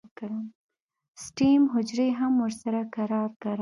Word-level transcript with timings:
سټیم 1.23 1.61
حجرې 1.73 2.09
هم 2.19 2.33
ورسره 2.43 2.81
کرار 2.95 3.29
کرار 3.43 3.59